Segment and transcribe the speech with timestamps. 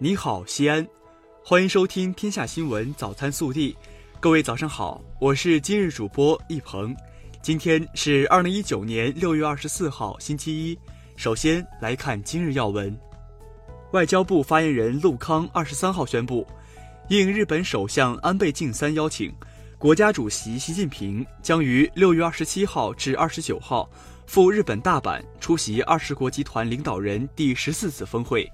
[0.00, 0.86] 你好，西安，
[1.44, 3.72] 欢迎收听《天下新闻早餐速递》。
[4.20, 6.94] 各位早上好，我是今日主播易鹏。
[7.42, 10.78] 今天是二零一九年六月二十四号，星期一。
[11.16, 12.96] 首先来看今日要闻。
[13.90, 16.46] 外交部发言人陆康二十三号宣布，
[17.08, 19.34] 应日本首相安倍晋三邀请，
[19.78, 23.90] 国家主席习近平将于六月二十七号至二十九号
[24.28, 28.48] 赴日本大阪出席二十国集团领导人第十四次峰会。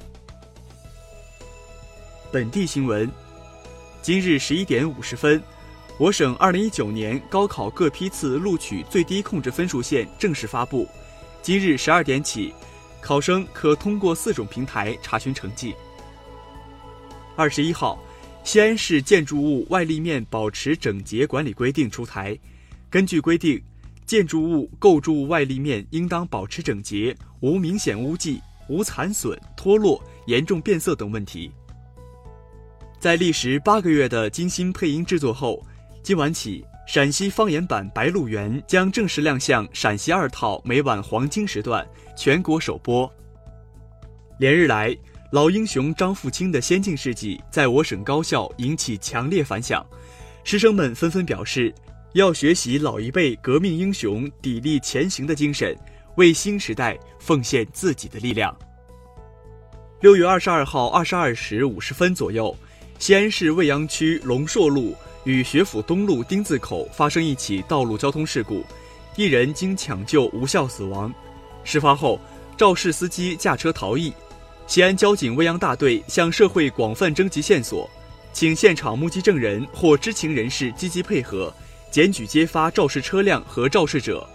[2.34, 3.08] 本地新闻，
[4.02, 5.40] 今日十一点五十分，
[5.98, 10.84] 我省二零一九年高考各批次录取最低控制分数线正式发布。
[11.42, 12.52] 今日十二点起，
[13.00, 15.72] 考生可通过四种平台查询成绩。
[17.36, 18.02] 二十一号，
[18.42, 22.36] 西安市建筑物外立面保持整洁管理规定出台。
[22.90, 23.62] 根据规定，
[24.06, 31.48] 建筑物构筑物外立面应当保持整洁，无明显污迹、无残损、脱落、严重变色等问题。
[33.04, 35.62] 在历时八个月的精心配音制作后，
[36.02, 43.06] 今晚起，陕西方言版《白鹿原》将正式亮相陕西二套每晚黄金时段，全国首播。
[44.38, 44.96] 连日来，
[45.30, 49.86] 老英雄张富清的先进事迹在我省高校引起强烈反响，
[50.42, 51.70] 师生们纷纷表示，
[52.14, 55.76] 要学习老一辈革命英雄砥砺前行的精神，
[56.16, 58.56] 为新时代奉献自己的力量。
[60.00, 62.56] 六月二十二号二十二时五十分左右。
[62.98, 68.64] 西安市未央区龙硕路与学府东路丁字口发生一起道路交通事故，
[69.16, 71.12] 一人经抢救无效死亡。
[71.64, 72.18] 事发后，
[72.56, 74.12] 肇事司机驾车逃逸。
[74.66, 77.90] 西安交警未央大队向社会广泛征集线索，
[78.32, 81.52] 请现场目击证人或知情人士积极配合，
[81.90, 84.26] 检举揭发肇事车辆和肇事者。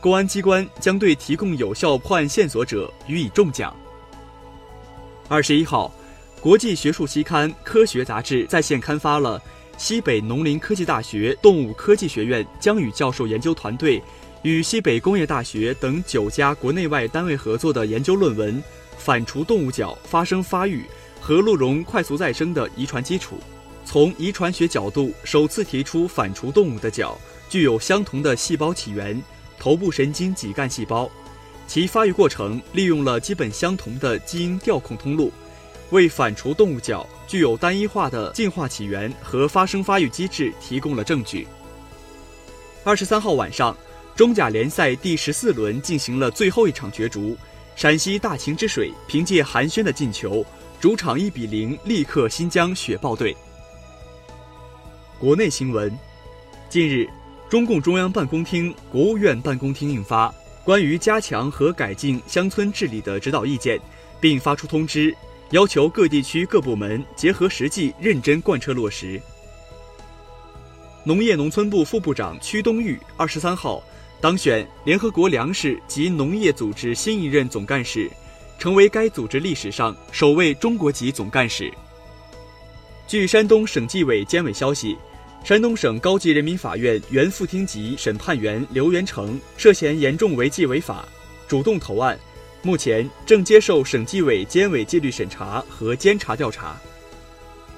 [0.00, 3.74] 公安机关将对提供有效破案线索者予以重奖。
[5.28, 5.90] 二十一号。
[6.40, 9.42] 国际学术期刊《科学》杂志在线刊发了
[9.76, 14.00] 西北农林科技大学动物科技学院江宇教授研究团队
[14.42, 18.56] 与西北工业大学等九家国内外单位合作的研究论文
[18.96, 20.84] 《反刍动物角发生发育
[21.20, 23.36] 和鹿茸快速再生的遗传基础》，
[23.84, 27.18] 从遗传学角度首次提出反刍动物的角
[27.48, 29.20] 具有相同的细胞起源——
[29.58, 31.10] 头部神经脊干细胞，
[31.66, 35.32] 其发育过程利用了基本相同的基因调控通路。
[35.90, 41.46] 为反刍动物角具有单一化的进化起源和发生发育机制提供了证据。
[42.84, 43.76] 二十三号晚上，
[44.14, 47.36] 中甲联赛第十四轮进行了最后一场角逐，
[47.76, 50.44] 陕西大秦之水凭借韩轩的进球，
[50.80, 53.36] 主场一比零力克新疆雪豹队。
[55.18, 55.96] 国内新闻，
[56.68, 57.08] 近日，
[57.48, 60.28] 中共中央办公厅、国务院办公厅印发
[60.64, 63.78] 《关于加强和改进乡村治理的指导意见》，
[64.20, 65.14] 并发出通知。
[65.50, 69.20] 要求各地区各部门结合实际，认真贯彻落实。
[71.04, 73.82] 农业农村部副部长屈冬玉二十三号
[74.20, 78.10] 当选联合国粮食及农业组织新一任总干事，
[78.58, 81.72] 成为该组织历史上首位中国籍总干事。
[83.06, 84.98] 据山东省纪委监委消息，
[85.42, 91.08] 山东省高级人民法院原副厅级审判员刘元成涉嫌严重违纪违法，
[91.46, 92.18] 主动投案。
[92.62, 96.76] 目前正接受省纪委监委纪律审查和监察调查。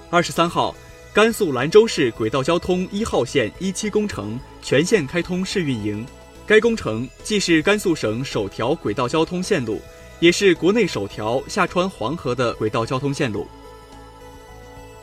[0.09, 0.75] 二十三号，
[1.13, 6.05] 甘肃兰州市轨道交通一号线一期工程全线开通试运营。
[6.47, 9.81] 该工程既是甘肃省首条轨道交通线路，
[10.19, 13.47] 也是国内首条下穿黄河的轨道交通线路。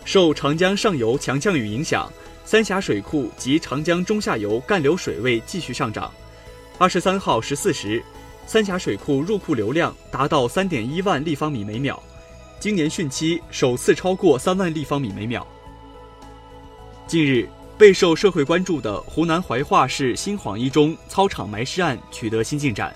[0.04, 2.12] 受长江上游强降雨影响，
[2.44, 6.12] 三峡水库及长江中下游干流水位继续上涨。
[6.78, 8.04] 二十三号十四时。
[8.48, 12.02] 三峡水库入库流量达到三点一万立方米每秒，
[12.62, 15.46] 今年汛期首次超过三万立方米每秒。
[17.08, 17.46] 近日，
[17.78, 22.94] 备受社会关注的湖南怀化市新晃一中操场埋尸案取得新进展。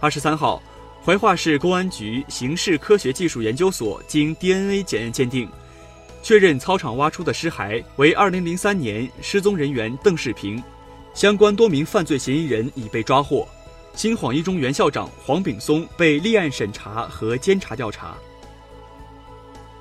[0.00, 0.62] 二十三号，
[1.04, 5.46] 怀化市公安局刑事科学技术研究所经 DNA 检验鉴定，
[6.22, 10.62] 确认操场挖出的尸骸为二零零三年失踪人员邓世平，
[11.12, 13.46] 相关多名犯罪嫌疑人已被抓获。
[13.98, 18.16] 新晃一中原校长黄炳松被立案审查和监察调查。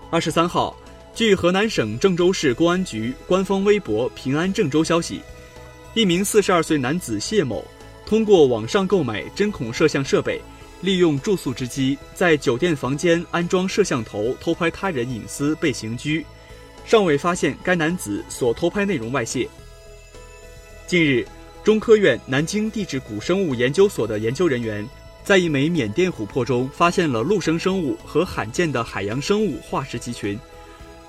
[0.09, 0.75] 二十三号，
[1.13, 5.21] 据河南省郑州市公安局官方微博“平安郑州”消息，
[5.93, 7.63] 一名四十二岁男子谢某
[8.07, 10.41] 通过网上购买针孔摄像设备，
[10.81, 16.25] 利用住宿之机在酒店房间安装摄像头偷拍他人隐私被刑拘，
[16.85, 19.47] 尚未发现该男子所偷拍内容外泄。
[20.87, 21.23] 近日。
[21.67, 24.87] 中科院南京地质古生物研究所的研究人员
[25.21, 30.39] 在一枚缅甸琥珀中发现了陆生生物和罕见的海洋生物化石集群。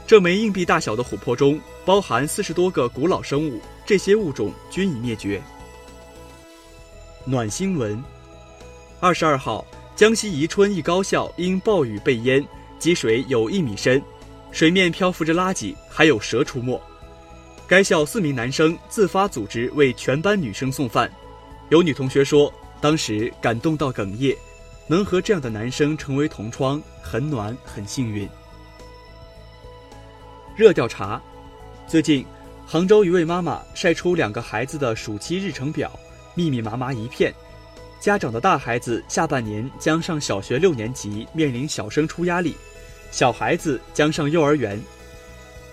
[0.04, 5.40] 这枚硬币大小的琥珀中包含四十多个古老生物，这些物种均已灭绝。
[7.24, 8.02] 暖新闻：
[8.98, 9.64] 二十二号，
[9.94, 12.44] 江西宜春一高校因暴雨被淹，
[12.80, 14.02] 积水有一米深，
[14.50, 16.82] 水面漂浮着垃圾，还有蛇出没。
[17.68, 21.12] 该校四名男生自发组织为全班女生送饭，
[21.68, 22.52] 有女同学说。
[22.80, 24.36] 当时感动到哽咽，
[24.86, 28.26] 能和这样的男生成为同窗，很暖，很幸运。
[30.54, 31.20] 热调查：
[31.88, 32.24] 最近，
[32.64, 35.90] 杭州一位妈妈晒出两个孩子的暑期日程表，
[36.34, 37.34] 密密麻麻一片。
[37.98, 42.52] 家长的大孩子下半年将上小学六年级，面临小升初压力；
[43.10, 44.80] 小孩子将上幼儿园。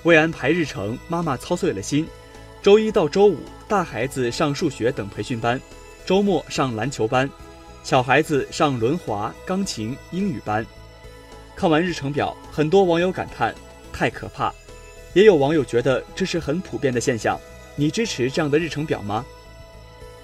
[0.06, 2.08] 为安排日程，妈妈操碎了心。
[2.62, 5.60] 周一到周五，大孩子上数学等培训班。
[6.06, 7.28] 周末上篮球班，
[7.84, 10.64] 小孩子上轮滑、钢琴、英语班。
[11.56, 13.54] 看完日程表，很多网友感叹
[13.92, 14.54] 太可怕，
[15.14, 17.40] 也有网友觉得这是很普遍的现象。
[17.76, 19.26] 你支持这样的日程表吗？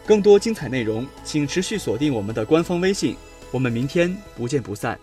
[0.06, 3.16] 更多精彩内容，请持续锁定我们的官方微信。
[3.50, 4.98] 我们明天不见不散。